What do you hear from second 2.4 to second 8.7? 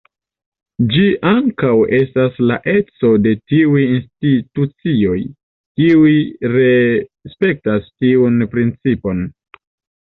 la eco de tiuj institucioj, kiuj respektas tiun